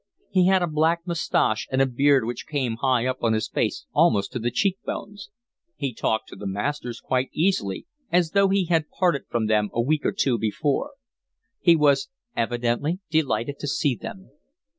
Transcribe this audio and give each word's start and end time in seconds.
He 0.31 0.47
had 0.47 0.63
a 0.63 0.67
black 0.67 1.05
moustache 1.05 1.67
and 1.71 1.79
a 1.79 1.85
beard 1.85 2.25
which 2.25 2.47
came 2.47 2.77
high 2.77 3.05
up 3.05 3.17
on 3.23 3.33
his 3.33 3.47
face 3.47 3.85
almost 3.93 4.31
to 4.31 4.39
the 4.39 4.49
cheek 4.49 4.79
bones, 4.83 5.29
He 5.75 5.93
talked 5.93 6.27
to 6.29 6.35
the 6.35 6.47
masters 6.47 6.99
quite 6.99 7.29
easily, 7.33 7.85
as 8.11 8.31
though 8.31 8.49
he 8.49 8.65
had 8.65 8.89
parted 8.89 9.25
from 9.29 9.45
them 9.45 9.69
a 9.75 9.81
week 9.83 10.03
or 10.03 10.11
two 10.11 10.39
before; 10.39 10.93
he 11.59 11.75
was 11.75 12.09
evidently 12.35 12.97
delighted 13.11 13.59
to 13.59 13.67
see 13.67 13.93
them. 13.93 14.31